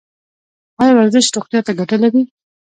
ایا 0.81 0.93
ورزش 0.97 1.25
روغتیا 1.35 1.61
ته 1.65 1.71
ګټه 1.79 1.97
لري؟ 2.03 2.21